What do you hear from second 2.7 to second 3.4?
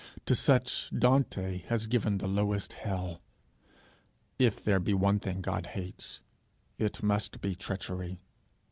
hell.